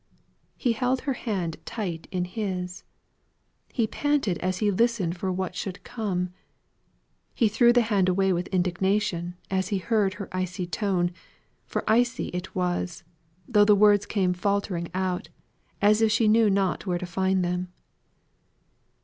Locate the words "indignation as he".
8.47-9.77